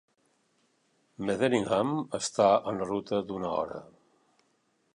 Metheringham 1.27 1.91
està 2.19 2.47
en 2.71 2.81
la 2.81 2.87
ruta 2.93 3.23
d'una 3.33 3.53
hora. 3.59 3.83